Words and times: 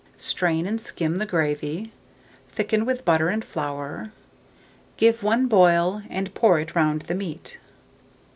Strain 0.17 0.65
and 0.65 0.81
skim 0.81 1.17
the 1.17 1.27
gravy, 1.27 1.91
thicken 2.49 2.87
with 2.87 3.05
butter 3.05 3.29
and 3.29 3.45
flour, 3.45 4.11
give 4.97 5.21
one 5.21 5.45
boil, 5.45 6.01
and 6.09 6.33
pour 6.33 6.59
it 6.59 6.73
round 6.73 7.03
the 7.03 7.13
meat. 7.13 7.59